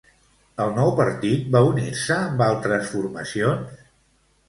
El 0.65 0.73
nou 0.77 0.89
partit 0.99 1.53
va 1.57 1.63
unir-se 1.73 2.19
amb 2.25 2.45
altres 2.49 2.93
formacions? 2.97 3.83